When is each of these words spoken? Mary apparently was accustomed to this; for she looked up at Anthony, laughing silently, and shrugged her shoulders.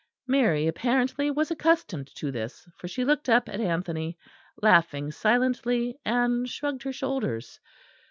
Mary 0.25 0.65
apparently 0.65 1.29
was 1.29 1.51
accustomed 1.51 2.09
to 2.15 2.31
this; 2.31 2.67
for 2.79 2.87
she 2.87 3.05
looked 3.05 3.29
up 3.29 3.47
at 3.47 3.61
Anthony, 3.61 4.17
laughing 4.59 5.11
silently, 5.11 5.95
and 6.03 6.49
shrugged 6.49 6.81
her 6.81 6.91
shoulders. 6.91 7.59